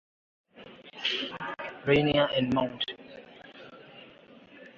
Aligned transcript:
Rainier 1.85 2.27
and 2.33 2.51
Mt. 2.55 2.85